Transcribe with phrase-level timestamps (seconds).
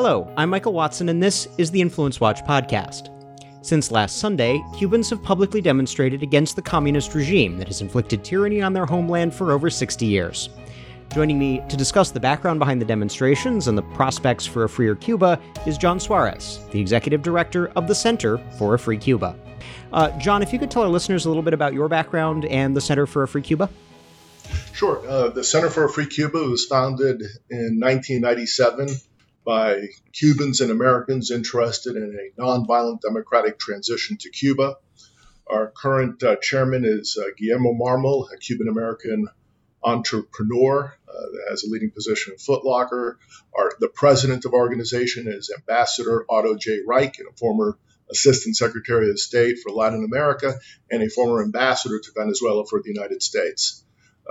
[0.00, 3.10] Hello, I'm Michael Watson, and this is the Influence Watch podcast.
[3.66, 8.62] Since last Sunday, Cubans have publicly demonstrated against the communist regime that has inflicted tyranny
[8.62, 10.50] on their homeland for over 60 years.
[11.12, 14.94] Joining me to discuss the background behind the demonstrations and the prospects for a freer
[14.94, 19.34] Cuba is John Suarez, the executive director of the Center for a Free Cuba.
[19.92, 22.76] Uh, John, if you could tell our listeners a little bit about your background and
[22.76, 23.68] the Center for a Free Cuba.
[24.74, 25.04] Sure.
[25.08, 27.20] Uh, the Center for a Free Cuba was founded
[27.50, 28.90] in 1997
[29.48, 34.76] by Cubans and Americans interested in a nonviolent democratic transition to Cuba.
[35.46, 39.26] Our current uh, chairman is uh, Guillermo Marmol, a Cuban American
[39.82, 43.18] entrepreneur uh, that has a leading position in Foot Locker.
[43.58, 46.80] Our, the president of our organization is Ambassador Otto J.
[46.86, 47.78] Reich, a former
[48.10, 50.56] Assistant Secretary of State for Latin America
[50.90, 53.82] and a former ambassador to Venezuela for the United States.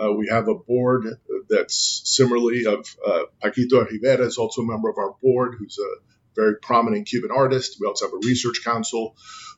[0.01, 1.05] Uh, we have a board
[1.49, 6.01] that's similarly of uh, Paquito D'Rivera is also a member of our board, who's a
[6.35, 7.77] very prominent Cuban artist.
[7.79, 9.15] We also have a research council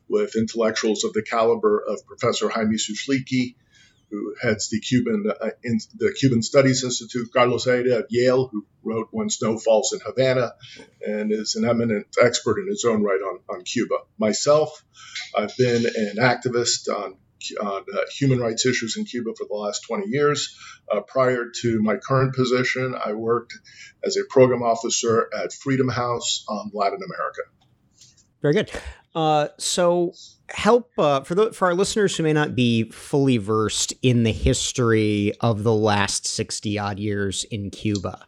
[0.08, 3.54] with intellectuals of the caliber of Professor Jaime Suchlicki,
[4.10, 8.66] who heads the Cuban uh, in, the Cuban Studies Institute, Carlos Eire at Yale, who
[8.82, 10.54] wrote When Snow Falls in Havana,
[11.06, 13.96] and is an eminent expert in his own right on, on Cuba.
[14.18, 14.84] Myself,
[15.36, 17.18] I've been an activist on
[17.60, 20.56] on uh, human rights issues in Cuba for the last 20 years.
[20.90, 23.54] Uh, prior to my current position, I worked
[24.04, 27.42] as a program officer at Freedom House on Latin America.
[28.42, 28.70] Very good.
[29.14, 30.12] Uh, so,
[30.48, 34.32] help uh, for the for our listeners who may not be fully versed in the
[34.32, 38.26] history of the last 60 odd years in Cuba.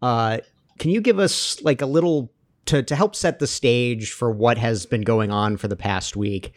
[0.00, 0.38] Uh,
[0.78, 2.32] can you give us like a little
[2.66, 6.16] to to help set the stage for what has been going on for the past
[6.16, 6.54] week?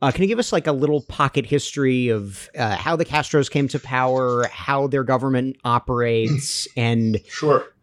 [0.00, 3.50] Uh, can you give us like a little pocket history of uh, how the Castros
[3.50, 7.74] came to power, how their government operates, and sure,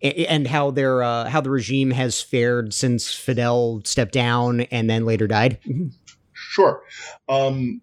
[0.00, 5.04] and how their uh, how the regime has fared since Fidel stepped down and then
[5.04, 5.58] later died?
[6.32, 6.82] Sure.
[7.28, 7.80] Um,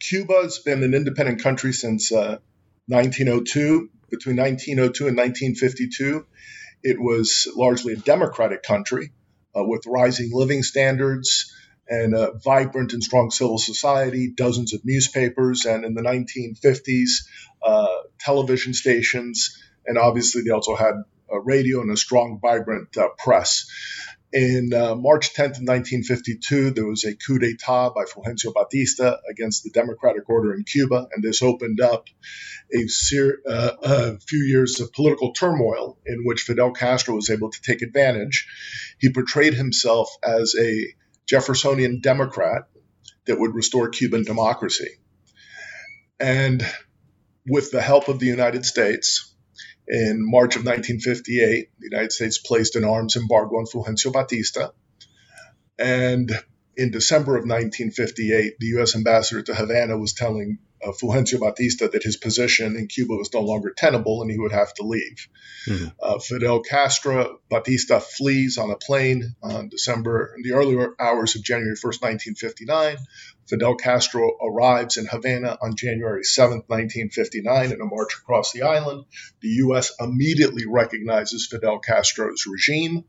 [0.00, 3.90] Cuba's been an independent country since 1902.
[3.90, 6.26] Uh, Between 1902 and 1952,
[6.82, 9.12] it was largely a democratic country
[9.56, 11.52] uh, with rising living standards
[11.88, 17.26] and a vibrant and strong civil society, dozens of newspapers, and in the 1950s,
[17.62, 20.94] uh, television stations, and obviously they also had
[21.30, 23.66] a radio and a strong, vibrant uh, press.
[24.32, 29.70] In uh, March 10th, 1952, there was a coup d'etat by Fulgencio Batista against the
[29.70, 32.06] democratic order in Cuba, and this opened up
[32.74, 37.50] a, ser- uh, a, few years of political turmoil in which Fidel Castro was able
[37.50, 38.46] to take advantage.
[38.98, 40.94] He portrayed himself as a
[41.26, 42.68] Jeffersonian Democrat
[43.26, 44.90] that would restore Cuban democracy.
[46.18, 46.64] And
[47.46, 49.34] with the help of the United States,
[49.88, 54.70] in March of 1958, the United States placed an arms embargo on Fulgencio Batista.
[55.78, 56.30] And
[56.76, 58.96] in December of 1958, the U.S.
[58.96, 63.40] ambassador to Havana was telling uh, Fulgencio Batista that his position in Cuba was no
[63.40, 65.28] longer tenable and he would have to leave.
[65.66, 65.88] Mm-hmm.
[66.00, 71.42] Uh, Fidel Castro Batista flees on a plane on December, in the earlier hours of
[71.42, 72.98] January 1st, 1959.
[73.48, 79.04] Fidel Castro arrives in Havana on January 7, 1959, in a march across the island.
[79.40, 79.92] The U.S.
[80.00, 83.04] immediately recognizes Fidel Castro's regime.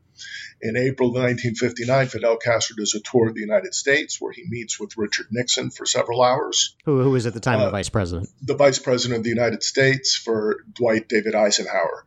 [0.60, 4.44] In April of 1959, Fidel Castro does a tour of the United States where he
[4.48, 6.76] meets with Richard Nixon for several hours.
[6.84, 8.28] Who, who was at the time uh, the vice president?
[8.42, 12.04] The vice president of the United States for Dwight David Eisenhower.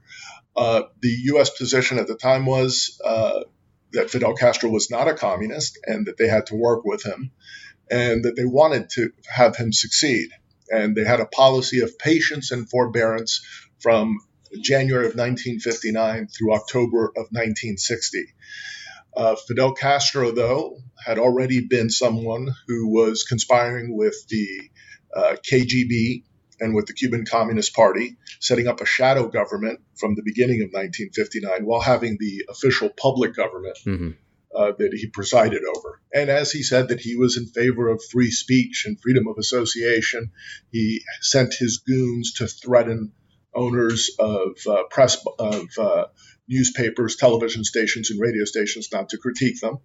[0.55, 1.49] Uh, the U.S.
[1.49, 3.41] position at the time was uh,
[3.93, 7.31] that Fidel Castro was not a communist and that they had to work with him
[7.91, 10.29] and that they wanted to have him succeed.
[10.69, 13.45] And they had a policy of patience and forbearance
[13.79, 14.17] from
[14.61, 18.25] January of 1959 through October of 1960.
[19.15, 24.69] Uh, Fidel Castro, though, had already been someone who was conspiring with the
[25.13, 26.23] uh, KGB
[26.61, 30.67] and with the Cuban Communist Party, setting up a shadow government from the beginning of
[30.67, 34.11] 1959 while having the official public government mm-hmm.
[34.55, 36.01] Uh, that he presided over.
[36.13, 39.37] And as he said that he was in favor of free speech and freedom of
[39.37, 40.31] association,
[40.71, 43.13] he sent his goons to threaten
[43.53, 46.05] owners of uh, press of uh,
[46.47, 49.75] newspapers, television stations, and radio stations not to critique them.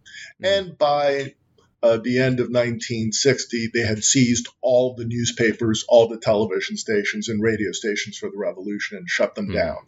[0.42, 0.44] Mm-hmm.
[0.44, 1.34] And by
[1.82, 7.28] uh, the end of 1960, they had seized all the newspapers, all the television stations,
[7.28, 9.56] and radio stations for the revolution and shut them mm-hmm.
[9.56, 9.78] down.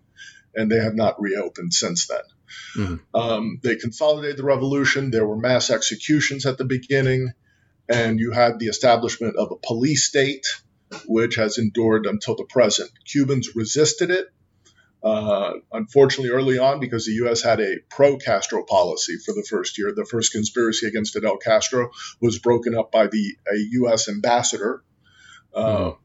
[0.54, 2.22] And they have not reopened since then.
[2.76, 3.16] Mm-hmm.
[3.16, 5.10] Um, they consolidated the revolution.
[5.10, 7.32] There were mass executions at the beginning,
[7.88, 10.46] and you had the establishment of a police state,
[11.06, 12.90] which has endured until the present.
[13.04, 14.28] Cubans resisted it,
[15.02, 17.40] Uh, unfortunately, early on, because the U.S.
[17.40, 21.90] had a pro-Castro policy for the first year, the first conspiracy against Fidel Castro
[22.20, 24.08] was broken up by the a U.S.
[24.08, 24.82] ambassador.
[25.54, 25.98] Uh, mm-hmm.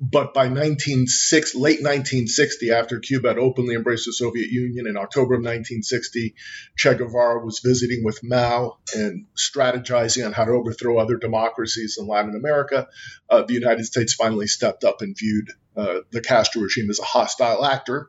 [0.00, 5.34] But by 1960, late 1960, after Cuba had openly embraced the Soviet Union in October
[5.34, 6.36] of 1960,
[6.76, 12.06] Che Guevara was visiting with Mao and strategizing on how to overthrow other democracies in
[12.06, 12.86] Latin America.
[13.28, 17.04] Uh, the United States finally stepped up and viewed uh, the Castro regime as a
[17.04, 18.08] hostile actor.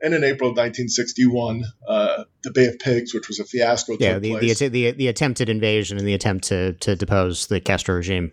[0.00, 4.18] And in April of 1961, uh, the Bay of Pigs, which was a fiasco, yeah,
[4.18, 8.32] the, the, the, the attempted invasion and the attempt to to depose the Castro regime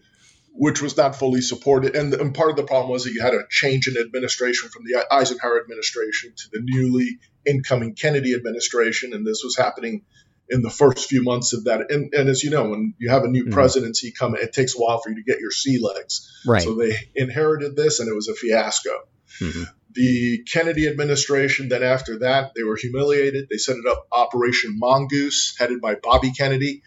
[0.55, 1.95] which was not fully supported.
[1.95, 4.83] And, and, part of the problem was that you had a change in administration from
[4.85, 10.03] the Eisenhower administration to the newly incoming Kennedy administration, and this was happening
[10.49, 11.91] in the first few months of that.
[11.91, 13.53] And, and as you know, when you have a new mm-hmm.
[13.53, 16.41] presidency come, it takes a while for you to get your sea legs.
[16.45, 16.61] Right.
[16.61, 18.91] So they inherited this, and it was a fiasco.
[19.39, 19.63] Mm-hmm.
[19.95, 23.47] The Kennedy administration, then after that, they were humiliated.
[23.49, 26.83] They set it up Operation Mongoose, headed by Bobby Kennedy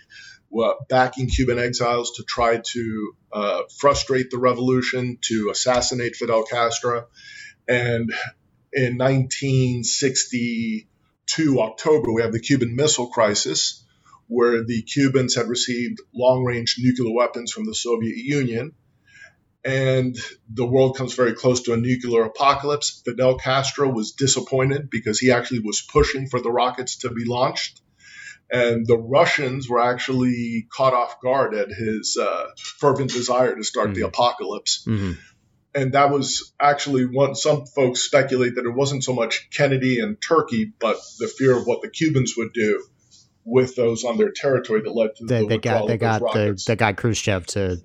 [0.88, 7.06] backing Cuban exiles to try to uh, frustrate the revolution, to assassinate Fidel Castro.
[7.68, 8.12] And
[8.72, 13.84] in 1962, October, we have the Cuban Missile Crisis,
[14.28, 18.72] where the Cubans had received long range nuclear weapons from the Soviet Union.
[19.64, 20.16] And
[20.48, 23.02] the world comes very close to a nuclear apocalypse.
[23.04, 27.80] Fidel Castro was disappointed because he actually was pushing for the rockets to be launched
[28.50, 33.88] and the Russians were actually caught off guard at his uh, fervent desire to start
[33.88, 34.00] mm-hmm.
[34.00, 34.84] the apocalypse.
[34.86, 35.12] Mm-hmm.
[35.74, 40.16] And that was actually what some folks speculate that it wasn't so much Kennedy and
[40.20, 42.82] Turkey, but the fear of what the Cubans would do
[43.44, 46.60] with those on their territory that led to the they, they got they got the
[46.66, 47.76] they got Khrushchev to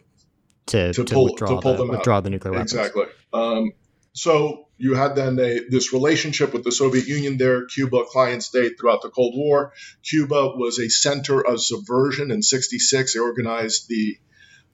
[0.67, 2.73] to, to, to pull, withdraw, to pull the, withdraw the nuclear weapons.
[2.73, 3.05] Exactly.
[3.33, 3.71] Um,
[4.13, 8.79] so you had then a, this relationship with the Soviet Union there, Cuba, client state
[8.79, 9.73] throughout the Cold War.
[10.03, 12.31] Cuba was a center of subversion.
[12.31, 14.17] In 66, they organized the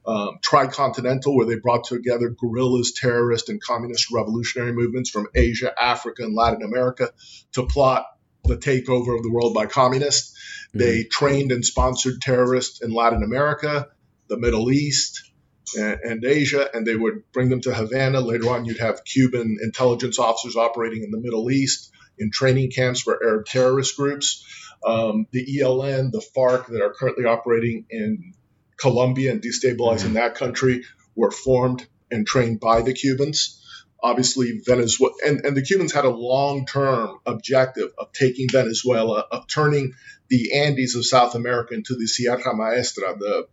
[0.06, 6.22] um, Tricontinental, where they brought together guerrillas, terrorist, and communist revolutionary movements from Asia, Africa,
[6.24, 7.10] and Latin America
[7.52, 8.06] to plot
[8.44, 10.32] the takeover of the world by communists.
[10.68, 10.78] Mm-hmm.
[10.78, 13.88] They trained and sponsored terrorists in Latin America,
[14.28, 15.27] the Middle East,
[15.76, 18.20] and, Asia, and they would bring them to Havana.
[18.20, 23.02] Later on, you'd have Cuban intelligence officers operating in the Middle East in training camps
[23.02, 24.44] for Arab terrorist groups.
[24.84, 28.34] Um, the ELN, the FARC, that are currently operating in
[28.76, 30.84] Colombia and destabilizing that country,
[31.16, 33.64] were formed and trained by the Cubans.
[34.00, 39.48] Obviously, Venezuela, and, and the Cubans had a long term objective of taking Venezuela, of
[39.48, 39.94] turning
[40.28, 43.48] the Andes of South America into the Sierra Maestra, the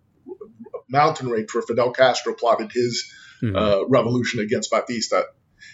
[0.87, 3.11] mountain range where Fidel Castro plotted his
[3.41, 3.55] mm-hmm.
[3.55, 5.23] uh, revolution against Batista.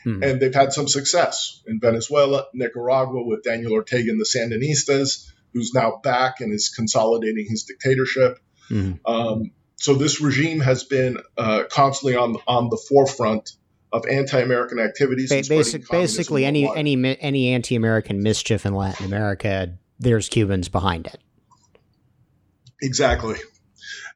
[0.05, 0.23] Mm-hmm.
[0.23, 5.73] And they've had some success in Venezuela, Nicaragua with Daniel Ortega and the Sandinistas, who's
[5.73, 8.39] now back and is consolidating his dictatorship.
[8.69, 9.05] Mm-hmm.
[9.05, 13.51] Um, so this regime has been uh, constantly on on the forefront
[13.91, 15.29] of anti-American activities.
[15.29, 21.19] Ba- basic, basically, any any any anti-American mischief in Latin America, there's Cubans behind it.
[22.81, 23.35] Exactly.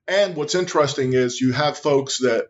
[0.07, 2.47] And what's interesting is you have folks that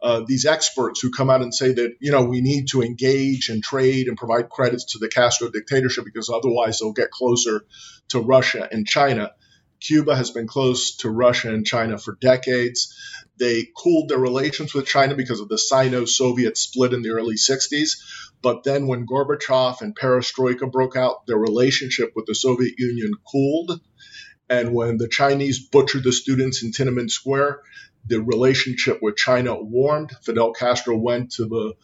[0.00, 3.48] uh, these experts who come out and say that you know we need to engage
[3.48, 7.64] and trade and provide credits to the Castro dictatorship because otherwise they'll get closer
[8.08, 9.32] to Russia and China.
[9.80, 12.96] Cuba has been close to Russia and China for decades.
[13.38, 17.98] They cooled their relations with China because of the Sino-Soviet split in the early 60s.
[18.42, 23.80] But then when Gorbachev and Perestroika broke out, their relationship with the Soviet Union cooled
[24.52, 27.62] and when the Chinese butchered the students in Tiananmen Square,
[28.06, 30.12] the relationship with China warmed.
[30.22, 31.74] Fidel Castro went to the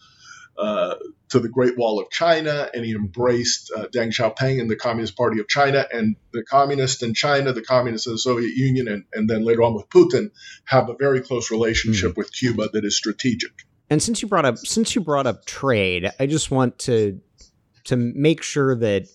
[0.57, 0.95] uh,
[1.29, 5.15] to the Great Wall of China, and he embraced uh, Deng Xiaoping and the Communist
[5.15, 5.87] Party of China.
[5.91, 9.63] And the communists in China, the communists in the Soviet Union, and, and then later
[9.63, 10.31] on with Putin,
[10.65, 12.17] have a very close relationship mm.
[12.17, 13.51] with Cuba that is strategic.
[13.89, 17.19] And since you brought up since you brought up trade, I just want to
[17.85, 19.07] to make sure that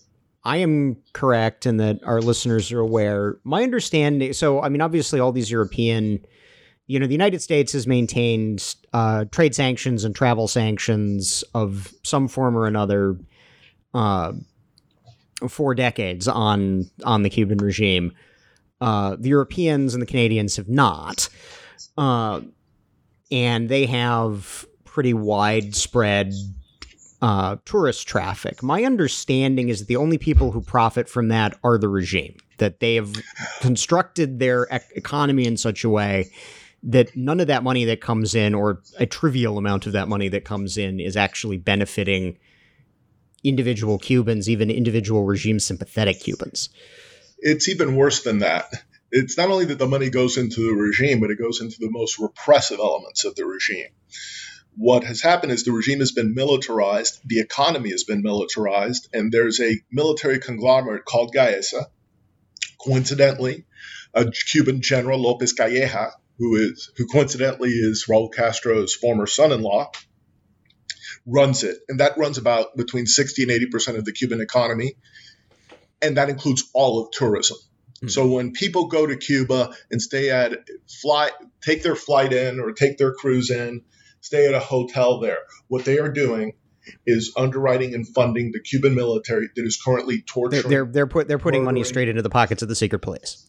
[0.45, 3.37] I am correct and that our listeners are aware.
[3.43, 6.23] My understanding, so I mean, obviously, all these European,
[6.85, 12.27] you know, the United States has maintained uh, trade sanctions and travel sanctions of some
[12.27, 13.17] form or another
[13.95, 14.33] uh,
[15.49, 18.11] for decades on on the Cuban regime.
[18.79, 21.27] Uh, the Europeans and the Canadians have not,
[21.97, 22.41] uh,
[23.31, 26.33] and they have pretty widespread
[27.25, 28.61] uh, tourist traffic.
[28.61, 32.79] My understanding is that the only people who profit from that are the regime, that
[32.81, 33.15] they have
[33.61, 36.29] constructed their ec- economy in such a way
[36.83, 40.29] that none of that money that comes in, or a trivial amount of that money
[40.29, 42.37] that comes in, is actually benefiting
[43.43, 46.69] individual Cubans, even individual regime sympathetic Cubans.
[47.39, 48.71] It's even worse than that.
[49.09, 51.89] It's not only that the money goes into the regime, but it goes into the
[51.89, 53.89] most repressive elements of the regime.
[54.77, 59.31] What has happened is the regime has been militarized, the economy has been militarized, and
[59.31, 61.85] there's a military conglomerate called Gaesa.
[62.77, 63.65] Coincidentally,
[64.13, 69.91] a Cuban general, Lopez Calleja, who is who coincidentally is Raul Castro's former son-in-law,
[71.25, 74.95] runs it, and that runs about between 60 and 80 percent of the Cuban economy,
[76.01, 77.57] and that includes all of tourism.
[77.57, 78.07] Mm-hmm.
[78.09, 80.51] So when people go to Cuba and stay at
[81.01, 83.81] fly, take their flight in or take their cruise in,
[84.25, 86.53] stay at a hotel there, what they are doing
[87.05, 90.63] is underwriting and funding the Cuban military that is currently torturing.
[90.63, 93.47] They're they're, they're, put, they're putting money straight into the pockets of the secret police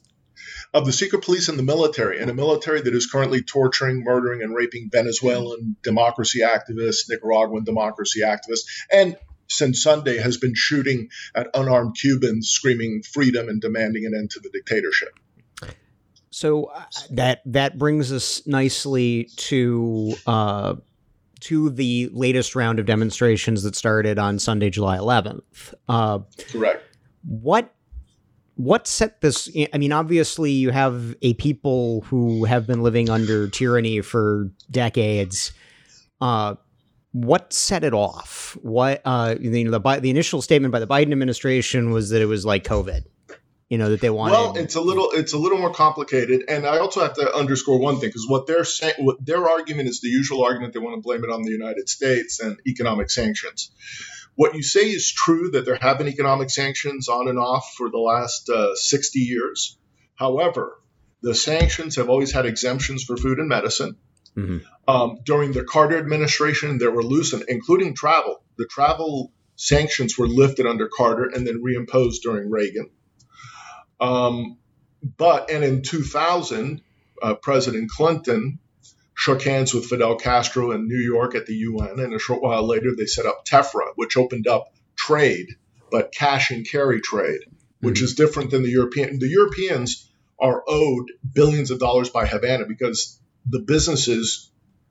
[0.75, 4.43] of the secret police and the military, and a military that is currently torturing, murdering,
[4.43, 9.17] and raping Venezuelan democracy activists, Nicaraguan democracy activists, and
[9.49, 14.41] since Sunday has been shooting at unarmed Cubans, screaming freedom and demanding an end to
[14.41, 15.19] the dictatorship.
[16.37, 20.75] So uh, that that brings us nicely to uh,
[21.41, 25.73] to the latest round of demonstrations that started on Sunday, July 11th.
[25.89, 26.19] Uh,
[26.53, 26.85] Correct.
[27.27, 27.75] What
[28.57, 33.49] what set this i mean obviously you have a people who have been living under
[33.49, 35.53] tyranny for decades
[36.23, 36.55] uh,
[37.13, 41.13] what set it off what uh, you know the, the initial statement by the biden
[41.13, 43.05] administration was that it was like covid
[43.69, 46.67] you know that they want well it's a little it's a little more complicated and
[46.67, 50.01] i also have to underscore one thing because what they're saying what their argument is
[50.01, 53.71] the usual argument they want to blame it on the united states and economic sanctions
[54.37, 57.91] what you say is true that there have been economic sanctions on and off for
[57.91, 59.79] the last uh, 60 years.
[60.15, 60.79] However,
[61.23, 63.97] the sanctions have always had exemptions for food and medicine.
[64.37, 64.59] Mm-hmm.
[64.87, 68.43] Um, during the Carter administration, there were loosened, including travel.
[68.59, 72.91] The travel sanctions were lifted under Carter and then reimposed during Reagan.
[74.01, 74.59] Um,
[75.17, 76.81] but, and in 2000,
[77.23, 78.59] uh, President Clinton
[79.15, 82.67] shook hands with Fidel Castro in New York at the UN, and a short while
[82.67, 85.57] later they set up TEFRA, which opened up trade,
[85.91, 87.41] but cash and carry trade,
[87.81, 88.05] which mm-hmm.
[88.05, 89.19] is different than the European.
[89.19, 94.51] The Europeans are owed billions of dollars by Havana because the businesses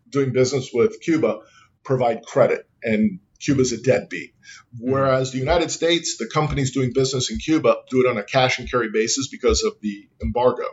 [0.09, 1.41] doing business with Cuba
[1.83, 4.31] provide credit, and Cuba's a deadbeat.
[4.31, 4.91] Mm-hmm.
[4.91, 8.59] Whereas the United States, the companies doing business in Cuba do it on a cash
[8.59, 10.65] and carry basis because of the embargo.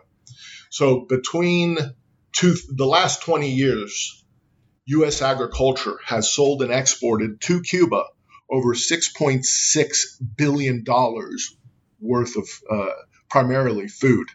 [0.70, 1.78] So between
[2.36, 4.24] to the last 20 years,
[4.86, 5.22] U.S.
[5.22, 8.04] agriculture has sold and exported to Cuba
[8.50, 9.96] over $6.6
[10.36, 10.84] billion
[12.00, 12.92] worth of uh,
[13.30, 14.28] primarily food.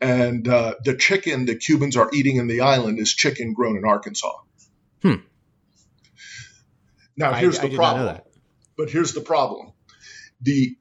[0.00, 3.84] And uh, the chicken that Cubans are eating in the island is chicken grown in
[3.84, 4.32] Arkansas.
[5.02, 5.14] Hmm.
[7.18, 8.18] Now, here's I, the I problem.
[8.76, 9.72] But here's the problem.
[10.40, 10.76] The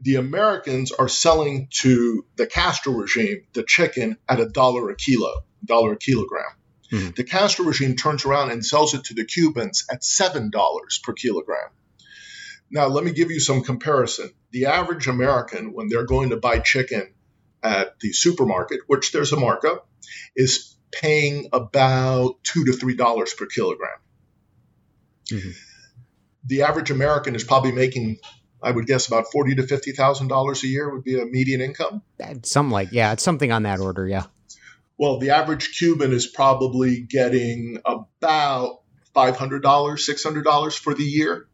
[0.00, 5.44] the Americans are selling to the Castro regime the chicken at a dollar a kilo,
[5.64, 6.44] dollar a kilogram.
[6.90, 7.10] Mm-hmm.
[7.16, 10.50] The Castro regime turns around and sells it to the Cubans at $7
[11.02, 11.68] per kilogram.
[12.70, 14.30] Now, let me give you some comparison.
[14.52, 17.12] The average American, when they're going to buy chicken
[17.62, 19.88] at the supermarket, which there's a markup,
[20.34, 23.98] is paying about two to three dollars per kilogram.
[25.30, 25.50] Mm-hmm.
[26.46, 28.18] The average American is probably making
[28.62, 31.60] I would guess about forty to fifty thousand dollars a year would be a median
[31.60, 32.02] income.
[32.42, 34.08] Some like yeah, it's something on that order.
[34.08, 34.24] Yeah.
[34.98, 38.80] Well, the average Cuban is probably getting about
[39.14, 41.46] five hundred dollars, six hundred dollars for the year,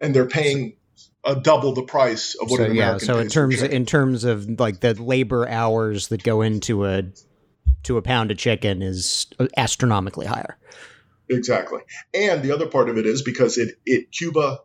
[0.00, 0.76] and they're paying
[1.24, 3.14] a double the price of what so, an American yeah.
[3.14, 7.02] So in terms in terms of like the labor hours that go into a
[7.84, 9.26] to a pound of chicken is
[9.56, 10.56] astronomically higher.
[11.36, 11.80] Exactly,
[12.14, 14.60] and the other part of it is because it it Cuba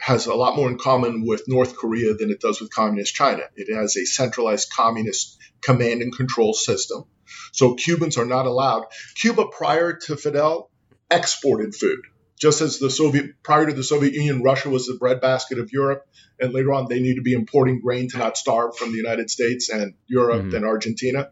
[0.00, 3.42] has a lot more in common with North Korea than it does with communist China.
[3.54, 7.04] It has a centralized communist command and control system.
[7.52, 8.86] So Cubans are not allowed.
[9.16, 10.70] Cuba, prior to Fidel,
[11.10, 12.00] exported food.
[12.40, 16.06] Just as the Soviet, prior to the Soviet Union, Russia was the breadbasket of Europe,
[16.40, 19.28] and later on they need to be importing grain to not starve from the United
[19.28, 20.56] States and Europe mm-hmm.
[20.56, 21.30] and Argentina.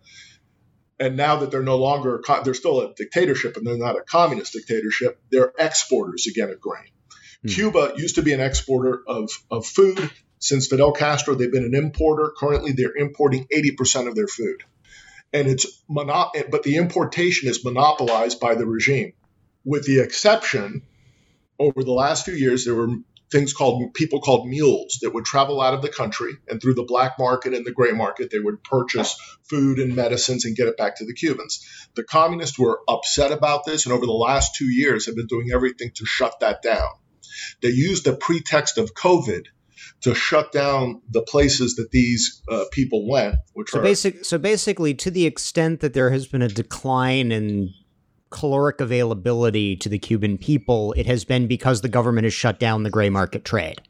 [1.00, 4.52] And now that they're no longer, they're still a dictatorship and they're not a communist
[4.52, 6.90] dictatorship, they're exporters again of grain.
[7.42, 7.48] Hmm.
[7.48, 10.10] Cuba used to be an exporter of, of food.
[10.40, 12.32] Since Fidel Castro, they've been an importer.
[12.36, 14.62] Currently, they're importing 80% of their food.
[15.32, 19.12] And it's mono- but the importation is monopolized by the regime.
[19.64, 20.82] With the exception,
[21.58, 22.88] over the last few years, there were
[23.30, 26.84] things called people called mules that would travel out of the country and through the
[26.84, 29.16] black market and the gray market they would purchase
[29.48, 31.64] food and medicines and get it back to the Cubans.
[31.94, 35.48] The communists were upset about this and over the last 2 years have been doing
[35.52, 36.88] everything to shut that down.
[37.62, 39.46] They used the pretext of COVID
[40.02, 43.36] to shut down the places that these uh, people went.
[43.54, 47.32] Which so are, basic, so basically, to the extent that there has been a decline
[47.32, 47.74] in
[48.30, 52.82] caloric availability to the Cuban people, it has been because the government has shut down
[52.82, 53.80] the gray market trade.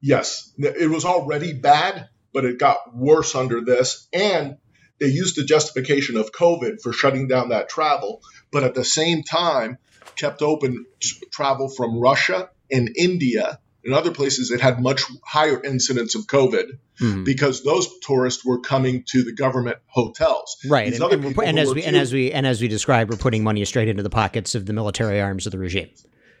[0.00, 4.08] Yes, it was already bad, but it got worse under this.
[4.12, 4.56] And
[4.98, 9.22] they used the justification of COVID for shutting down that travel, but at the same
[9.22, 9.78] time
[10.16, 10.84] kept open
[11.32, 16.78] travel from Russia and India and other places it had much higher incidence of COVID
[17.00, 17.24] mm-hmm.
[17.24, 20.56] because those tourists were coming to the government hotels.
[20.68, 23.44] Right, and, and, and as we and as we and as we described, we're putting
[23.44, 25.90] money straight into the pockets of the military arms of the regime.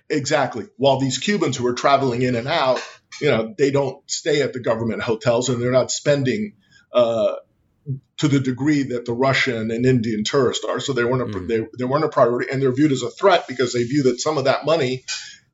[0.08, 0.66] Exactly.
[0.76, 2.82] While these Cubans who are traveling in and out,
[3.20, 6.54] you know, they don't stay at the government hotels and they're not spending
[6.92, 7.34] uh,
[8.18, 10.80] to the degree that the Russian and Indian tourists are.
[10.80, 11.48] So they weren't a, mm.
[11.48, 14.20] they, they weren't a priority, and they're viewed as a threat because they view that
[14.20, 15.04] some of that money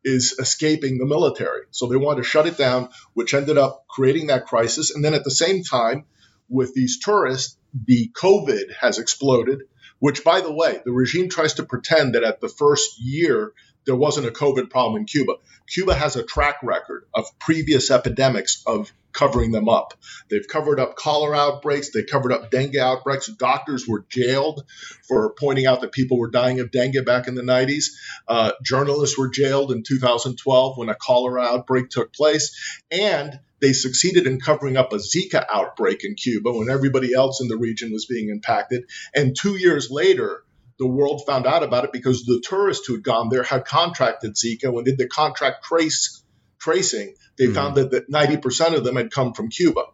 [0.08, 1.62] is escaping the military.
[1.70, 4.94] So they wanted to shut it down, which ended up creating that crisis.
[4.94, 6.06] And then at the same time,
[6.48, 9.62] with these tourists, the COVID has exploded.
[10.00, 13.52] Which, by the way, the regime tries to pretend that at the first year
[13.88, 15.36] there wasn't a COVID problem in Cuba.
[15.66, 19.94] Cuba has a track record of previous epidemics of covering them up.
[20.30, 23.28] They've covered up cholera outbreaks, they covered up dengue outbreaks.
[23.28, 24.62] Doctors were jailed
[25.08, 27.86] for pointing out that people were dying of dengue back in the 90s.
[28.28, 32.82] Uh, journalists were jailed in 2012 when a cholera outbreak took place.
[32.90, 37.48] And they succeeded in covering up a Zika outbreak in Cuba when everybody else in
[37.48, 38.84] the region was being impacted.
[39.14, 40.44] And two years later,
[40.78, 44.34] the world found out about it because the tourists who had gone there had contracted
[44.34, 44.72] Zika.
[44.72, 46.22] When they did the contract trace
[46.58, 47.54] tracing, they mm-hmm.
[47.54, 49.84] found that, that 90% of them had come from Cuba,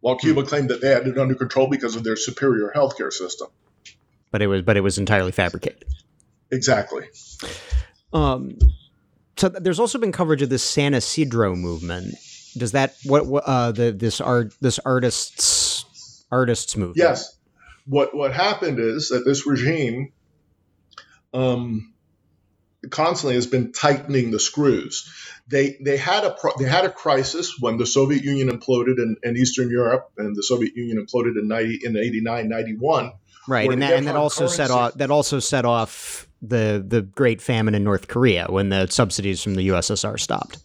[0.00, 0.48] while Cuba mm-hmm.
[0.48, 3.48] claimed that they had it under control because of their superior healthcare system.
[4.30, 5.84] But it was but it was entirely fabricated.
[6.50, 7.04] Exactly.
[8.12, 8.58] Um,
[9.36, 12.16] so there's also been coverage of the San Isidro movement.
[12.56, 16.96] Does that what, what uh, the this art this artists artists movement?
[16.96, 17.36] Yes.
[17.86, 20.12] What what happened is that this regime
[21.34, 21.92] um,
[22.90, 25.10] constantly has been tightening the screws.
[25.48, 29.36] They they had a they had a crisis when the Soviet Union imploded in, in
[29.36, 33.12] Eastern Europe and the Soviet Union imploded in 90 in 89 91
[33.46, 34.56] right and that and that also currency.
[34.56, 38.86] set off that also set off the the great famine in North Korea when the
[38.86, 40.58] subsidies from the USSR stopped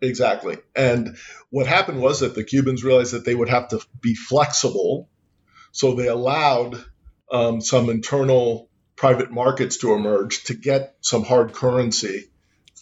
[0.00, 1.16] exactly and
[1.50, 5.10] what happened was that the Cubans realized that they would have to be flexible
[5.72, 6.82] so they allowed
[7.30, 12.28] um, some internal private markets to emerge to get some hard currency,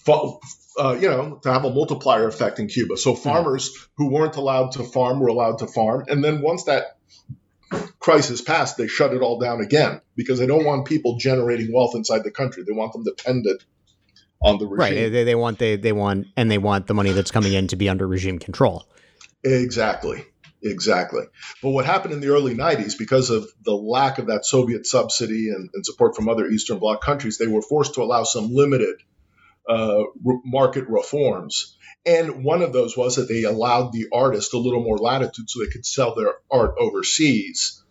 [0.08, 2.96] uh, you know, to have a multiplier effect in Cuba.
[2.96, 3.20] So hmm.
[3.20, 3.84] farmers mm-hmm.
[3.96, 6.96] who weren't allowed to farm were allowed to farm, and then once that
[7.98, 11.94] crisis passed, they shut it all down again because they don't want people generating wealth
[11.94, 12.64] inside the country.
[12.66, 13.62] They want them dependent
[14.42, 14.78] on the regime.
[14.78, 15.10] Right.
[15.10, 17.76] They, they want they they want and they want the money that's coming in to
[17.76, 18.86] be under regime control.
[19.44, 20.24] Exactly.
[20.62, 21.24] Exactly.
[21.62, 25.48] But what happened in the early 90s, because of the lack of that Soviet subsidy
[25.48, 28.96] and, and support from other Eastern Bloc countries, they were forced to allow some limited
[29.68, 31.76] uh, re- market reforms.
[32.04, 35.60] And one of those was that they allowed the artist a little more latitude so
[35.60, 37.82] they could sell their art overseas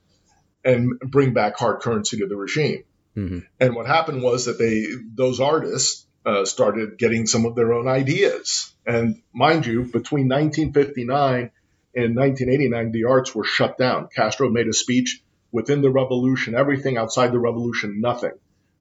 [0.64, 2.84] and bring back hard currency to the regime.
[3.16, 3.40] Mm-hmm.
[3.60, 7.88] And what happened was that they those artists uh, started getting some of their own
[7.88, 8.74] ideas.
[8.86, 11.52] And mind you, between 1959
[11.94, 14.10] in 1989, the arts were shut down.
[14.16, 18.34] Castro made a speech within the revolution, everything outside the revolution, nothing.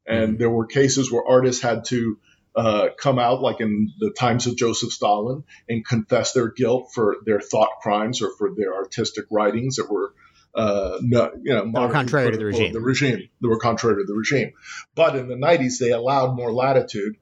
[0.07, 0.37] And mm-hmm.
[0.38, 2.18] there were cases where artists had to
[2.55, 7.16] uh, come out, like in the times of Joseph Stalin, and confess their guilt for
[7.25, 10.12] their thought crimes or for their artistic writings that were,
[10.55, 12.73] uh, no, you know, were contrary to the regime.
[12.73, 13.29] The regime.
[13.40, 14.53] They were contrary to the regime.
[14.94, 17.16] But in the 90s, they allowed more latitude.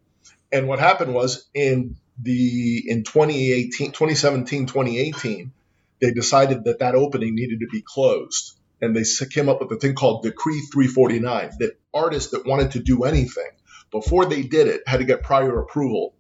[0.51, 5.53] And what happened was in the in 2018, 2017, 2018
[6.01, 8.59] they decided that that opening needed to be closed.
[8.81, 12.81] And they came up with a thing called Decree 349 that artists that wanted to
[12.81, 13.49] do anything
[13.91, 16.15] before they did it had to get prior approval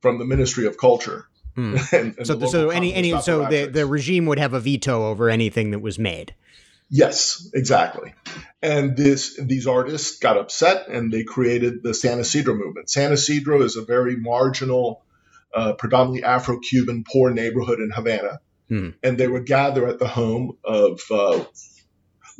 [0.00, 1.26] from the Ministry of Culture.
[1.54, 1.76] Hmm.
[1.92, 5.06] and, and so, the, so any any so the, the regime would have a veto
[5.06, 6.34] over anything that was made.
[6.90, 8.14] Yes, exactly.
[8.62, 12.90] And this these artists got upset and they created the San Isidro movement.
[12.90, 15.02] San Isidro is a very marginal,
[15.54, 18.40] uh, predominantly Afro-Cuban poor neighborhood in Havana.
[18.74, 18.88] Hmm.
[19.04, 21.44] And they would gather at the home of uh,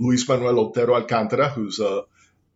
[0.00, 2.02] Luis Manuel Otero Alcantara, who's a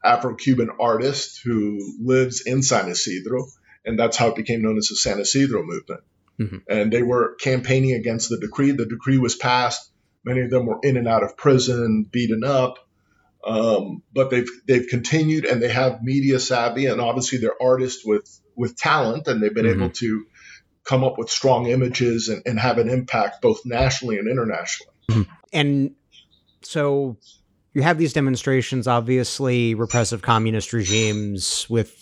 [0.04, 3.46] Afro-Cuban artist who lives in San Isidro,
[3.84, 6.00] and that's how it became known as the San Isidro movement.
[6.40, 6.56] Mm-hmm.
[6.68, 8.72] And they were campaigning against the decree.
[8.72, 9.88] The decree was passed.
[10.24, 12.78] Many of them were in and out of prison, beaten up.
[13.46, 18.28] Um, but they've they've continued, and they have media savvy, and obviously they're artists with
[18.56, 19.82] with talent, and they've been mm-hmm.
[19.82, 20.26] able to
[20.88, 25.26] come up with strong images and, and have an impact both nationally and internationally.
[25.52, 25.94] And
[26.62, 27.18] so
[27.74, 31.94] you have these demonstrations, obviously, repressive communist regimes with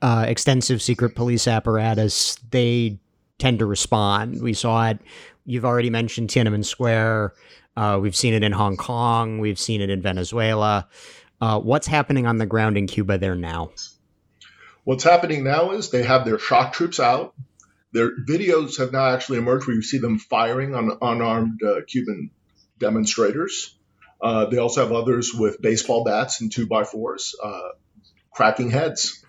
[0.00, 2.36] uh, extensive secret police apparatus.
[2.50, 3.00] They
[3.38, 4.42] tend to respond.
[4.42, 5.00] We saw it.
[5.44, 7.34] You've already mentioned Tiananmen Square.
[7.76, 9.38] Uh, we've seen it in Hong Kong.
[9.38, 10.88] We've seen it in Venezuela.
[11.40, 13.70] Uh, what's happening on the ground in Cuba there now?
[14.84, 17.34] What's happening now is they have their shock troops out.
[17.92, 22.30] Their videos have now actually emerged where you see them firing on unarmed uh, Cuban
[22.78, 23.74] demonstrators.
[24.20, 27.70] Uh, they also have others with baseball bats and two by fours, uh,
[28.30, 29.24] cracking heads.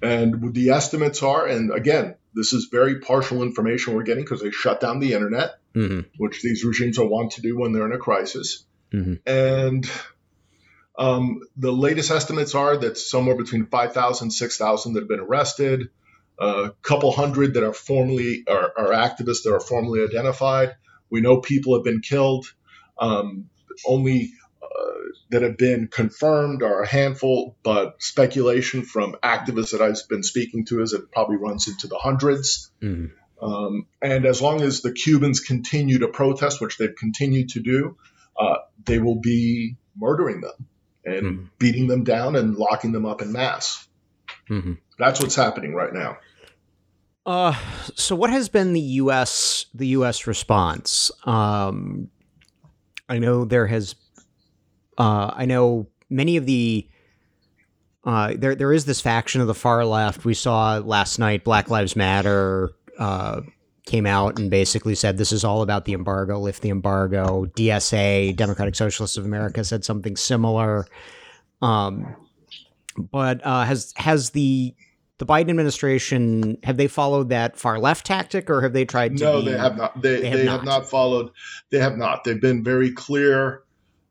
[0.00, 4.50] And the estimates are, and again, this is very partial information we're getting because they
[4.50, 6.00] shut down the internet, mm-hmm.
[6.16, 8.64] which these regimes will want to do when they're in a crisis.
[8.92, 9.14] Mm-hmm.
[9.26, 9.90] And
[10.98, 15.90] um, the latest estimates are that somewhere between 5,000 and 6,000 that have been arrested,
[16.42, 20.74] a couple hundred that are formally are, are, activists that are formally identified.
[21.10, 22.46] We know people have been killed.
[22.98, 23.48] Um,
[23.86, 24.32] only
[25.32, 30.66] that have been confirmed are a handful, but speculation from activists that I've been speaking
[30.66, 33.44] to is it probably runs into the 100s mm-hmm.
[33.44, 37.96] um, and as long as the Cubans continue to protest, which they've continued to do,
[38.38, 40.68] uh, they will be murdering them
[41.04, 41.44] and mm-hmm.
[41.58, 43.88] beating them down and locking them up in mass.
[44.50, 44.74] Mm-hmm.
[44.98, 46.18] That's what's happening right now.
[47.24, 47.54] Uh,
[47.94, 49.66] so what has been the U.S.
[49.74, 50.26] the U.S.
[50.26, 51.10] response?
[51.24, 52.08] Um,
[53.08, 53.94] I know there has
[54.98, 56.88] uh, I know many of the
[58.04, 60.24] uh, there there is this faction of the far left.
[60.24, 63.42] We saw last night Black Lives Matter uh,
[63.86, 67.46] came out and basically said this is all about the embargo, lift the embargo.
[67.56, 70.86] DSA, Democratic Socialists of America, said something similar.
[71.60, 72.16] Um,
[72.96, 74.74] but uh, has has the
[75.22, 79.24] the Biden administration have they followed that far left tactic, or have they tried to?
[79.24, 80.00] No, be, they have not.
[80.00, 80.52] They, they, have, they not.
[80.52, 81.30] have not followed.
[81.70, 82.24] They have not.
[82.24, 83.62] They've been very clear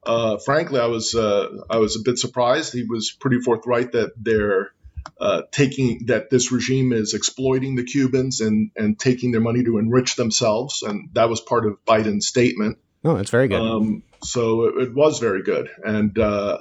[0.03, 2.73] uh, frankly, I was uh, I was a bit surprised.
[2.73, 4.71] He was pretty forthright that they're
[5.19, 9.77] uh, taking that this regime is exploiting the Cubans and and taking their money to
[9.77, 12.79] enrich themselves, and that was part of Biden's statement.
[13.03, 13.61] Oh, that's very good.
[13.61, 16.59] Um, so it, it, was very good, and uh,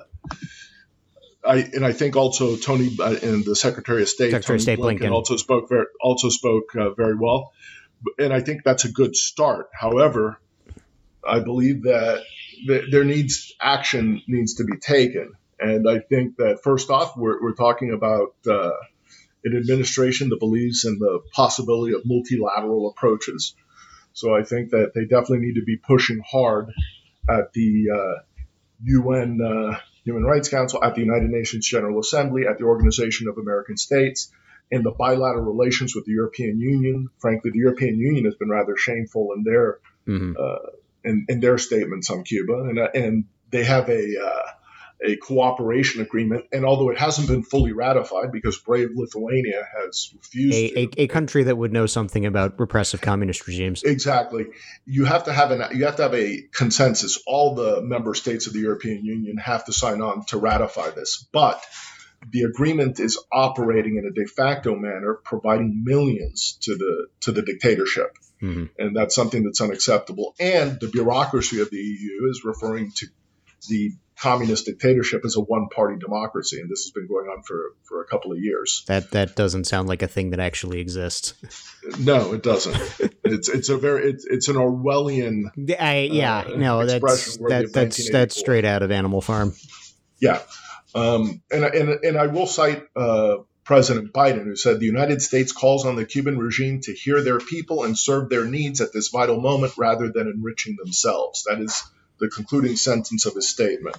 [1.44, 4.78] I and I think also Tony uh, and the Secretary of State, Secretary Tony State
[4.78, 7.52] Blinken, Blinken, also spoke very also spoke uh, very well,
[8.18, 9.68] and I think that's a good start.
[9.72, 10.38] However,
[11.26, 12.22] I believe that
[12.66, 15.32] there needs action needs to be taken.
[15.58, 18.70] And I think that first off, we're, we're talking about uh,
[19.44, 23.54] an administration that believes in the possibility of multilateral approaches.
[24.12, 26.70] So I think that they definitely need to be pushing hard
[27.28, 28.22] at the uh,
[28.84, 29.78] UN uh,
[30.10, 34.32] Human Rights Council, at the United Nations General Assembly, at the Organization of American States,
[34.70, 37.08] in the bilateral relations with the European Union.
[37.18, 40.32] Frankly, the European Union has been rather shameful in their mm-hmm.
[40.38, 40.70] uh,
[41.04, 44.42] in, in their statements on Cuba, and uh, and they have a uh,
[45.04, 46.44] a cooperation agreement.
[46.52, 51.06] And although it hasn't been fully ratified because brave Lithuania has refused, a, a, a,
[51.08, 54.46] country that would know something about repressive communist regimes, exactly,
[54.84, 57.22] you have to have an you have to have a consensus.
[57.26, 61.26] All the member states of the European Union have to sign on to ratify this,
[61.32, 61.64] but
[62.28, 67.42] the agreement is operating in a de facto manner, providing millions to the to the
[67.42, 68.16] dictatorship.
[68.42, 68.64] Mm-hmm.
[68.78, 70.34] And that's something that's unacceptable.
[70.40, 73.06] And the bureaucracy of the EU is referring to
[73.68, 78.02] the communist dictatorship is a one-party democracy, and this has been going on for, for
[78.02, 78.84] a couple of years.
[78.86, 81.34] That that doesn't sound like a thing that actually exists.
[81.98, 82.76] No, it doesn't.
[83.24, 85.44] it's it's a very it's, it's an Orwellian.
[85.78, 89.54] I, yeah, uh, no, that's that, that's that's straight out of Animal Farm.
[90.20, 90.40] Yeah,
[90.94, 95.52] um, and and and I will cite uh, President Biden, who said the United States
[95.52, 99.08] calls on the Cuban regime to hear their people and serve their needs at this
[99.08, 101.44] vital moment rather than enriching themselves.
[101.44, 101.82] That is
[102.20, 103.96] the concluding sentence of his statement.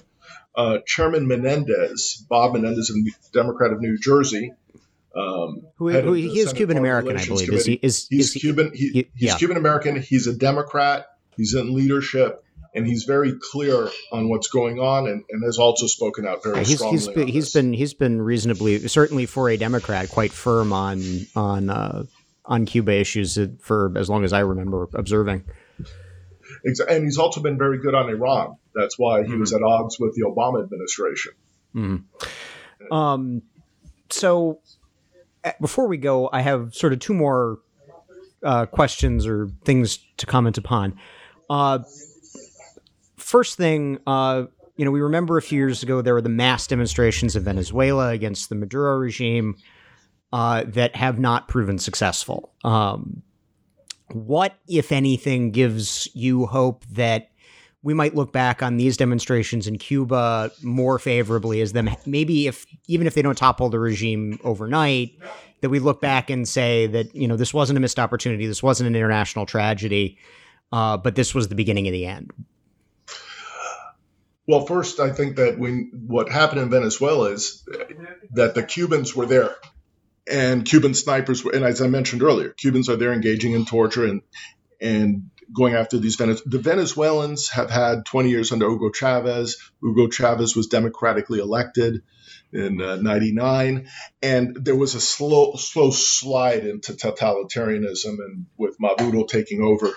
[0.54, 4.52] Uh, Chairman Menendez, Bob Menendez, a Democrat of New Jersey,
[5.14, 7.52] um, who, who he is Cuban American, I believe.
[7.52, 8.72] Is he, is, he's is Cuban.
[8.74, 9.36] He, he, he's yeah.
[9.36, 10.00] Cuban American.
[10.00, 11.06] He's a Democrat.
[11.36, 12.42] He's in leadership
[12.74, 16.58] and he's very clear on what's going on and, and has also spoken out very
[16.60, 16.96] he's, strongly.
[16.96, 21.02] He's been, he's been he's been reasonably certainly for a Democrat quite firm on
[21.36, 22.04] on uh,
[22.44, 25.44] on Cuba issues for as long as I remember observing.
[26.64, 28.56] And he's also been very good on Iran.
[28.74, 29.40] That's why he mm-hmm.
[29.40, 31.32] was at odds with the Obama administration.
[31.74, 32.92] Mm-hmm.
[32.92, 33.42] Um,
[34.10, 34.60] so
[35.44, 37.58] uh, before we go, I have sort of two more
[38.44, 40.98] uh, questions or things to comment upon.
[41.50, 41.80] Uh,
[43.16, 44.44] first thing, uh,
[44.76, 48.10] you know, we remember a few years ago there were the mass demonstrations in Venezuela
[48.10, 49.56] against the Maduro regime.
[50.32, 52.52] uh, that have not proven successful.
[52.64, 53.22] Um,
[54.14, 57.30] what, if anything, gives you hope that
[57.82, 62.64] we might look back on these demonstrations in Cuba more favorably as them maybe if
[62.86, 65.18] even if they don't topple the regime overnight,
[65.60, 68.62] that we look back and say that you know this wasn't a missed opportunity, this
[68.62, 70.18] wasn't an international tragedy,
[70.72, 72.32] uh, but this was the beginning of the end.
[74.46, 77.64] Well, first, I think that when what happened in Venezuela is
[78.32, 79.54] that the Cubans were there,
[80.30, 84.06] and Cuban snipers were, and as I mentioned earlier, Cubans are there engaging in torture
[84.06, 84.22] and
[84.80, 89.58] and going after these the Venezuelans have had 20 years under Hugo Chavez.
[89.82, 92.02] Hugo Chavez was democratically elected
[92.52, 93.88] in uh, 99
[94.22, 99.90] and there was a slow slow slide into totalitarianism and with Maduro taking over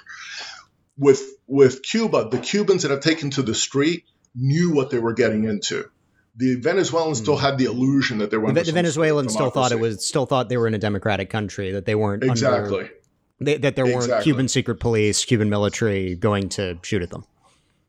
[0.98, 5.14] with with Cuba the Cubans that have taken to the street knew what they were
[5.14, 5.90] getting into
[6.36, 7.24] the Venezuelans mm.
[7.24, 10.26] still had the illusion that they were the, the Venezuelans still thought it was still
[10.26, 12.94] thought they were in a democratic country that they weren't exactly under,
[13.40, 17.26] they, that there weren't Cuban secret police, Cuban military going to shoot at them.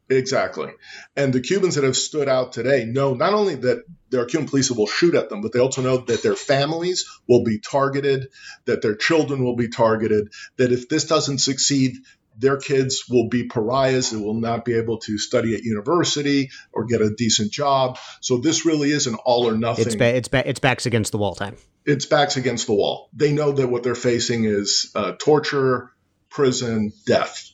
[0.08, 0.70] Exactly.
[1.16, 4.70] And the Cubans that have stood out today know not only that their Cuban police
[4.70, 8.28] will shoot at them, but they also know that their families will be targeted,
[8.66, 10.28] that their children will be targeted,
[10.58, 11.96] that if this doesn't succeed,
[12.38, 16.84] their kids will be pariahs and will not be able to study at university or
[16.84, 17.98] get a decent job.
[18.20, 19.86] So this really is an all or nothing.
[19.86, 23.08] It's ba- it's ba- it's backs against the wall time it's backs against the wall.
[23.14, 25.92] They know that what they're facing is uh, torture,
[26.28, 27.50] prison, death.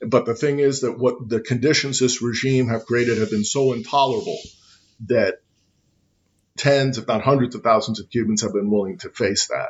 [0.00, 3.74] But the thing is that what the conditions this regime have created have been so
[3.74, 4.38] intolerable
[5.06, 5.36] that
[6.56, 9.68] tens, if not hundreds of thousands of Cubans have been willing to face that.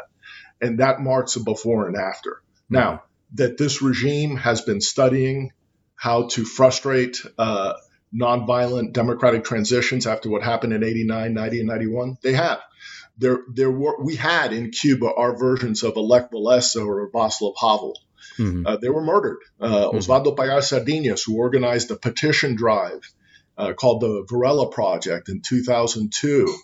[0.61, 2.31] And that marks a before and after.
[2.31, 2.75] Mm-hmm.
[2.75, 3.03] Now,
[3.35, 5.53] that this regime has been studying
[5.95, 7.75] how to frustrate uh,
[8.15, 12.61] nonviolent democratic transitions after what happened in 89, 90, and 91, they have
[13.19, 17.99] there there were we had in Cuba our versions of Lech Walesa or Václav Havel.
[18.39, 18.67] Mm-hmm.
[18.67, 19.39] Uh, they were murdered.
[19.61, 19.97] Uh, mm-hmm.
[19.97, 23.01] Osvaldo Payá Sardinas, who organized a petition drive
[23.57, 26.55] uh, called the Varela Project in 2002,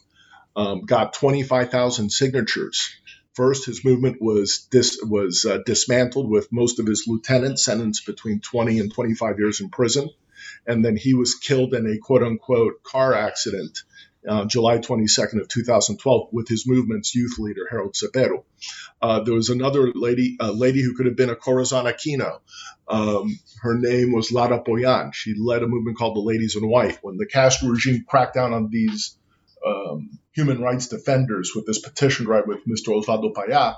[0.54, 2.94] um, got 25,000 signatures.
[3.34, 8.40] First, his movement was dis- was uh, dismantled with most of his lieutenants sentenced between
[8.40, 10.10] 20 and 25 years in prison,
[10.66, 13.78] and then he was killed in a quote unquote car accident
[14.28, 18.44] uh, July 22nd of 2012 with his movement's youth leader Harold Cepero.
[19.00, 22.40] Uh, there was another lady, a lady who could have been a Corazon Aquino.
[22.88, 25.12] Um, her name was Laura Pollán.
[25.12, 26.98] She led a movement called the Ladies in White.
[27.02, 29.16] When the Castro regime cracked down on these
[29.66, 32.88] um, human rights defenders with this petition right, with Mr.
[32.88, 33.76] Osvaldo Payá,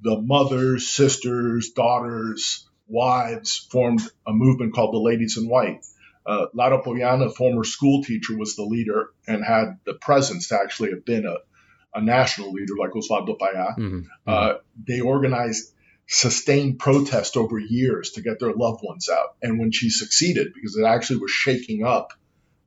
[0.00, 5.84] the mothers, sisters, daughters, wives formed a movement called the Ladies in White
[6.24, 10.60] uh, Laura Pollán, a former school teacher, was the leader and had the presence to
[10.60, 11.36] actually have been a,
[11.94, 13.76] a national leader like Osvaldo Payá.
[13.76, 14.00] Mm-hmm.
[14.26, 14.54] Uh,
[14.86, 15.72] they organized
[16.06, 19.36] sustained protest over years to get their loved ones out.
[19.42, 22.12] And when she succeeded, because it actually was shaking up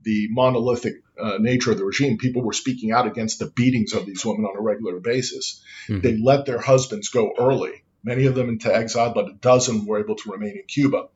[0.04, 4.06] the monolithic uh, nature of the regime, people were speaking out against the beatings of
[4.06, 5.64] these women on a regular basis.
[5.88, 6.02] Mm-hmm.
[6.02, 10.00] They let their husbands go early, many of them into exile, but a dozen were
[10.00, 11.08] able to remain in Cuba.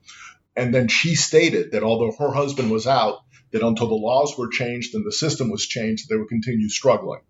[0.55, 3.19] And then she stated that although her husband was out,
[3.51, 7.21] that until the laws were changed and the system was changed, they would continue struggling.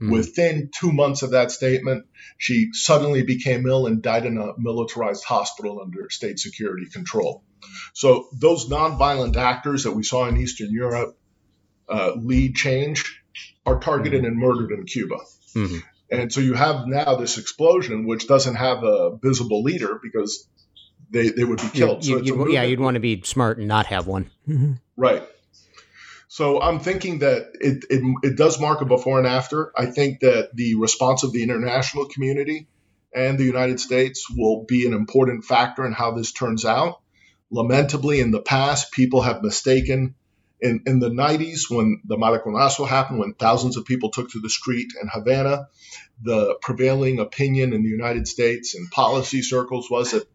[0.00, 0.12] Mm.
[0.12, 2.06] Within two months of that statement,
[2.38, 7.44] she suddenly became ill and died in a militarized hospital under state security control.
[7.92, 11.18] So those nonviolent actors that we saw in Eastern Europe
[11.90, 13.22] uh, lead change
[13.66, 14.26] are targeted mm.
[14.28, 15.16] and murdered in Cuba.
[15.54, 15.78] Mm-hmm.
[16.10, 20.48] And so you have now this explosion, which doesn't have a visible leader because
[21.10, 22.04] they, they would be killed.
[22.04, 24.30] You, so you'd, yeah, you'd want to be smart and not have one.
[24.48, 24.72] Mm-hmm.
[24.96, 25.22] Right.
[26.28, 29.72] So I'm thinking that it, it, it does mark a before and after.
[29.76, 32.68] I think that the response of the international community
[33.12, 37.00] and the United States will be an important factor in how this turns out.
[37.50, 40.14] Lamentably, in the past, people have mistaken.
[40.62, 44.50] In, in the 90s, when the Maleconazo happened, when thousands of people took to the
[44.50, 45.68] street in Havana,
[46.22, 50.28] the prevailing opinion in the United States and policy circles was that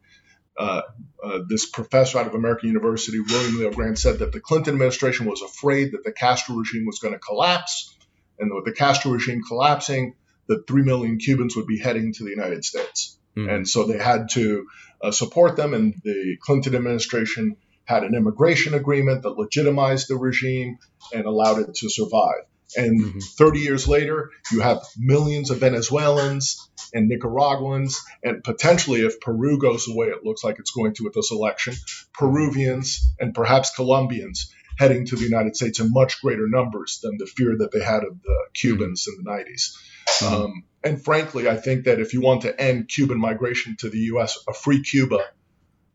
[0.57, 0.81] uh,
[1.23, 5.41] uh, this professor out of American University, William LeoGrande, said that the Clinton administration was
[5.41, 7.95] afraid that the Castro regime was going to collapse,
[8.39, 10.15] and with the Castro regime collapsing,
[10.47, 13.51] the three million Cubans would be heading to the United States, mm.
[13.53, 14.67] and so they had to
[15.01, 15.73] uh, support them.
[15.73, 20.77] And the Clinton administration had an immigration agreement that legitimized the regime
[21.13, 22.45] and allowed it to survive.
[22.75, 23.19] And mm-hmm.
[23.19, 29.85] 30 years later, you have millions of Venezuelans and Nicaraguans, and potentially, if Peru goes
[29.85, 31.75] the way it looks like it's going to with this election,
[32.13, 37.25] Peruvians and perhaps Colombians heading to the United States in much greater numbers than the
[37.25, 39.77] fear that they had of the Cubans in the 90s.
[40.07, 40.33] Mm-hmm.
[40.33, 43.97] Um, and frankly, I think that if you want to end Cuban migration to the
[43.97, 45.19] U.S., a free Cuba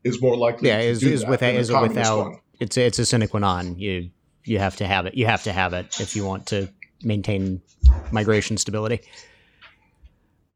[0.05, 0.69] is more likely.
[0.69, 3.79] Yeah, is, is without is without it's it's a sine qua non.
[3.79, 4.11] You
[4.45, 5.15] you have to have it.
[5.15, 6.69] You have to have it if you want to
[7.03, 7.63] maintain
[8.13, 9.01] migration stability.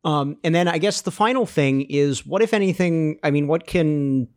[0.04, 3.66] Um, and then I guess the final thing is what, if anything, I mean, what
[3.66, 4.28] can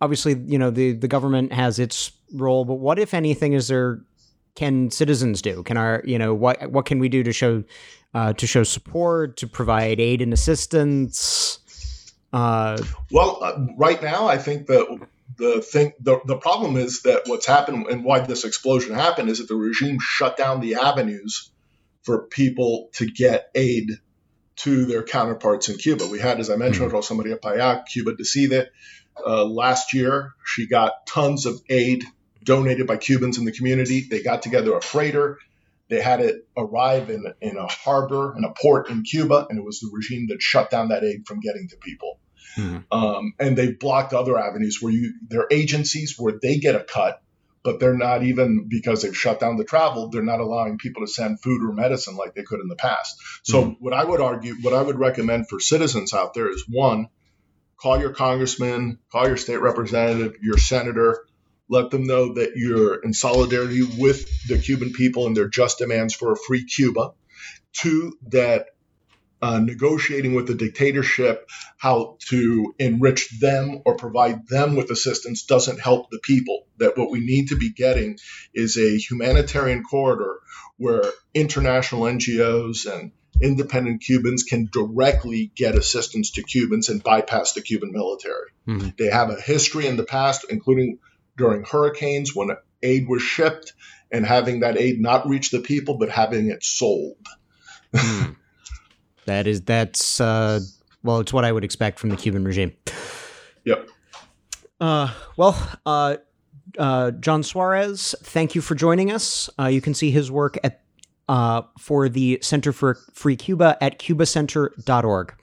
[0.00, 4.00] obviously, you know, the, the government has its role, but what, if anything, is there
[4.56, 5.62] can citizens do?
[5.62, 7.64] Can our, you know, what what can we do to show
[8.12, 11.43] uh, to show support, to provide aid and assistance?
[12.34, 17.22] Uh, well, uh, right now, I think that the thing the, the problem is that
[17.26, 21.52] what's happened and why this explosion happened is that the regime shut down the avenues
[22.02, 23.88] for people to get aid
[24.56, 26.08] to their counterparts in Cuba.
[26.08, 26.96] We had, as I mentioned, mm-hmm.
[26.96, 28.68] Rosa Maria Paya, Cuba Decide.
[29.24, 32.02] Uh, last year, she got tons of aid
[32.42, 34.08] donated by Cubans in the community.
[34.10, 35.38] They got together a freighter.
[35.88, 39.64] They had it arrive in, in a harbor, in a port in Cuba, and it
[39.64, 42.18] was the regime that shut down that aid from getting to people.
[42.56, 42.96] Mm-hmm.
[42.96, 47.20] Um, and they've blocked other avenues where you, their agencies where they get a cut
[47.64, 51.10] but they're not even because they've shut down the travel they're not allowing people to
[51.10, 53.84] send food or medicine like they could in the past so mm-hmm.
[53.84, 57.08] what i would argue what i would recommend for citizens out there is one
[57.76, 61.24] call your congressman call your state representative your senator
[61.70, 66.14] let them know that you're in solidarity with the cuban people and their just demands
[66.14, 67.12] for a free cuba
[67.72, 68.66] two that
[69.44, 75.78] uh, negotiating with the dictatorship how to enrich them or provide them with assistance doesn't
[75.78, 76.64] help the people.
[76.78, 78.16] That what we need to be getting
[78.54, 80.38] is a humanitarian corridor
[80.78, 81.04] where
[81.34, 87.92] international NGOs and independent Cubans can directly get assistance to Cubans and bypass the Cuban
[87.92, 88.48] military.
[88.66, 88.88] Mm-hmm.
[88.96, 91.00] They have a history in the past, including
[91.36, 93.74] during hurricanes when aid was shipped
[94.10, 97.18] and having that aid not reach the people, but having it sold.
[97.92, 98.36] Mm.
[99.26, 100.60] That is that's uh,
[101.02, 102.72] well, it's what I would expect from the Cuban regime.
[103.64, 103.88] Yep.
[104.80, 105.56] Uh, well,
[105.86, 106.16] uh,
[106.78, 109.48] uh, John Suarez, thank you for joining us.
[109.58, 110.80] Uh, you can see his work at
[111.28, 115.34] uh, for the Center for Free Cuba at cubacenter.org.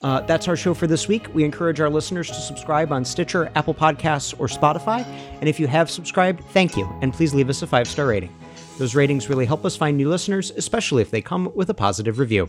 [0.00, 1.32] Uh, that's our show for this week.
[1.32, 5.06] We encourage our listeners to subscribe on Stitcher, Apple Podcasts, or Spotify.
[5.38, 6.92] And if you have subscribed, thank you.
[7.02, 8.34] And please leave us a five star rating.
[8.78, 12.18] Those ratings really help us find new listeners, especially if they come with a positive
[12.18, 12.48] review.